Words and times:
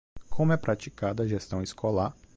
Como 0.31 0.51
é 0.51 0.57
praticada 0.57 1.21
a 1.21 1.27
gestão 1.27 1.61
escolar 1.61 2.15